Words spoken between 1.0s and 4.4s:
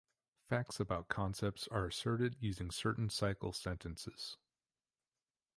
concepts are asserted using certain CycL "sentences".